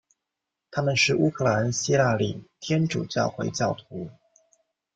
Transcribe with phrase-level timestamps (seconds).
[0.71, 4.09] 他们是乌克兰希腊礼天主教会教徒。